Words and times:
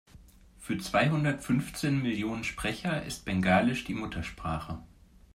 Für 0.57 0.79
zweihundertfünfzehn 0.79 2.01
Millionen 2.01 2.43
Sprecher 2.43 3.03
ist 3.05 3.23
Bengalisch 3.23 3.83
die 3.83 3.93
Muttersprache. 3.93 4.79